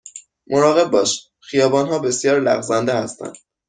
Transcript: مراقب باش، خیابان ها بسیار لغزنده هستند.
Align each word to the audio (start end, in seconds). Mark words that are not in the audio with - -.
مراقب 0.51 0.91
باش، 0.91 1.29
خیابان 1.39 1.87
ها 1.87 1.99
بسیار 1.99 2.39
لغزنده 2.39 2.93
هستند. 2.93 3.35